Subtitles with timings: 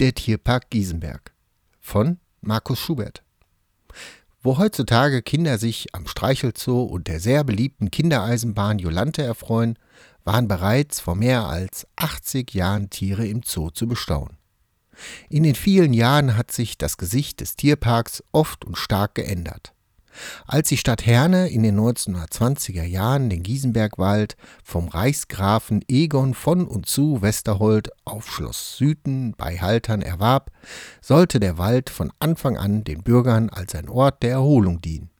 [0.00, 1.32] Der Tierpark Giesenberg
[1.80, 3.22] von Markus Schubert.
[4.42, 9.76] Wo heutzutage Kinder sich am Streichelzoo und der sehr beliebten Kindereisenbahn Jolante erfreuen,
[10.24, 14.36] waren bereits vor mehr als 80 Jahren Tiere im Zoo zu bestaunen.
[15.28, 19.72] In den vielen Jahren hat sich das Gesicht des Tierparks oft und stark geändert.
[20.46, 26.86] Als die Stadt Herne in den 1920er Jahren den Giesenbergwald vom Reichsgrafen Egon von und
[26.86, 30.50] zu Westerhold auf Schloss Süden bei Haltern erwarb,
[31.00, 35.10] sollte der Wald von Anfang an den Bürgern als ein Ort der Erholung dienen.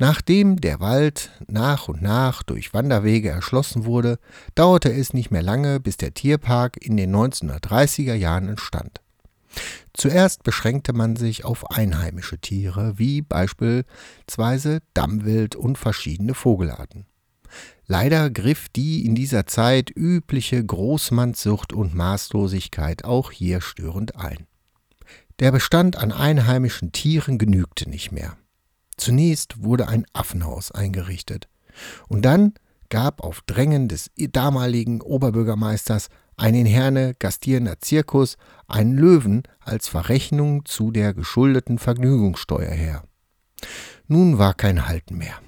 [0.00, 4.18] Nachdem der Wald nach und nach durch Wanderwege erschlossen wurde,
[4.54, 9.02] dauerte es nicht mehr lange, bis der Tierpark in den 1930er Jahren entstand.
[10.00, 17.04] Zuerst beschränkte man sich auf einheimische Tiere, wie beispielsweise Dammwild und verschiedene Vogelarten.
[17.86, 24.46] Leider griff die in dieser Zeit übliche Großmannssucht und Maßlosigkeit auch hier störend ein.
[25.38, 28.38] Der Bestand an einheimischen Tieren genügte nicht mehr.
[28.96, 31.46] Zunächst wurde ein Affenhaus eingerichtet
[32.08, 32.54] und dann
[32.90, 40.64] gab auf Drängen des damaligen Oberbürgermeisters ein in Herne gastierender Zirkus einen Löwen als Verrechnung
[40.64, 43.04] zu der geschuldeten Vergnügungssteuer her.
[44.06, 45.38] Nun war kein Halten mehr.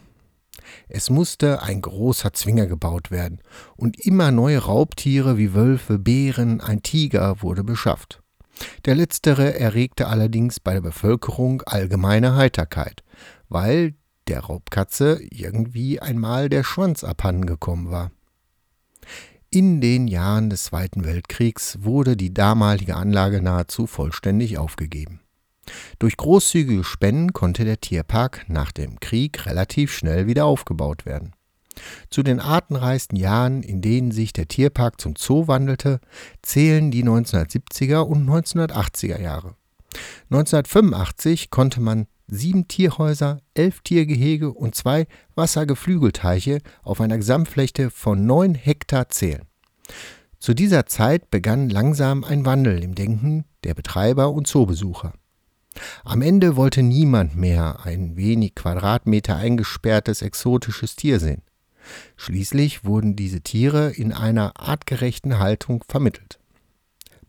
[0.89, 3.41] Es musste ein großer Zwinger gebaut werden,
[3.77, 8.23] und immer neue Raubtiere wie Wölfe, Bären, ein Tiger wurde beschafft.
[8.85, 13.03] Der letztere erregte allerdings bei der Bevölkerung allgemeine Heiterkeit,
[13.49, 13.95] weil
[14.29, 18.11] der Raubkatze irgendwie einmal der Schwanz abhandengekommen war.
[19.51, 25.21] In den Jahren des Zweiten Weltkriegs wurde die damalige Anlage nahezu vollständig aufgegeben.
[25.99, 31.33] Durch großzügige Spenden konnte der Tierpark nach dem Krieg relativ schnell wieder aufgebaut werden.
[32.11, 36.01] Zu den artenreichsten Jahren, in denen sich der Tierpark zum Zoo wandelte,
[36.43, 39.57] zählen die 1970er und 1980er Jahre.
[40.31, 48.55] 1985 konnte man sieben Tierhäuser, elf Tiergehege und zwei Wassergeflügelteiche auf einer Gesamtfläche von neun
[48.55, 49.43] Hektar zählen.
[50.39, 55.13] Zu dieser Zeit begann langsam ein Wandel im Denken der Betreiber und Zoobesucher.
[56.05, 61.43] Am Ende wollte niemand mehr ein wenig Quadratmeter eingesperrtes exotisches Tier sehen.
[62.17, 66.39] Schließlich wurden diese Tiere in einer artgerechten Haltung vermittelt.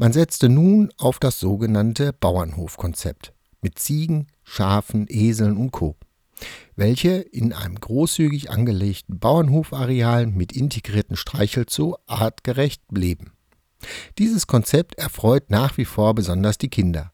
[0.03, 3.31] Man setzte nun auf das sogenannte Bauernhofkonzept
[3.61, 5.95] mit Ziegen, Schafen, Eseln und Co.,
[6.75, 13.31] welche in einem großzügig angelegten Bauernhofareal mit integrierten Streichelzoo artgerecht leben.
[14.17, 17.12] Dieses Konzept erfreut nach wie vor besonders die Kinder.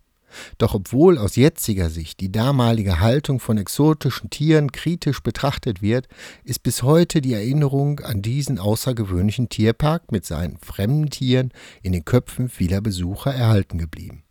[0.57, 6.07] Doch obwohl aus jetziger Sicht die damalige Haltung von exotischen Tieren kritisch betrachtet wird,
[6.43, 11.51] ist bis heute die Erinnerung an diesen außergewöhnlichen Tierpark mit seinen fremden Tieren
[11.81, 14.23] in den Köpfen vieler Besucher erhalten geblieben.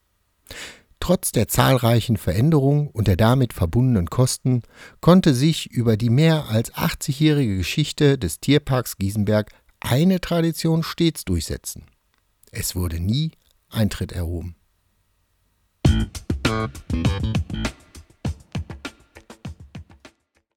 [1.01, 4.63] Trotz der zahlreichen Veränderungen und der damit verbundenen Kosten
[5.01, 11.85] konnte sich über die mehr als 80-jährige Geschichte des Tierparks Giesenberg eine Tradition stets durchsetzen.
[12.51, 13.31] Es wurde nie
[13.71, 14.58] Eintritt erhoben.
[16.49, 16.73] Thank
[17.53, 17.78] you.